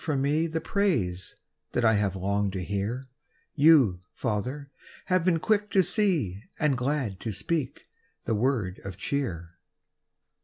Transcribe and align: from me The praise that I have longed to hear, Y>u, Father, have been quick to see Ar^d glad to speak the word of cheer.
from 0.03 0.19
me 0.19 0.47
The 0.47 0.59
praise 0.59 1.35
that 1.73 1.85
I 1.85 1.93
have 1.93 2.15
longed 2.15 2.53
to 2.53 2.63
hear, 2.63 3.03
Y>u, 3.55 3.99
Father, 4.15 4.71
have 5.05 5.23
been 5.23 5.37
quick 5.37 5.69
to 5.73 5.83
see 5.83 6.41
Ar^d 6.59 6.75
glad 6.75 7.19
to 7.19 7.31
speak 7.31 7.87
the 8.25 8.33
word 8.33 8.81
of 8.83 8.97
cheer. 8.97 9.47